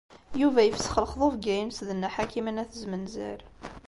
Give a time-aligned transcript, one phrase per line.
[0.41, 3.39] Yuba yefsex lexḍubeyya-ines d Nna Ḥakima n At Zmenzer.